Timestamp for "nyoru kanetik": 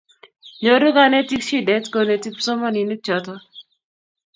0.61-1.43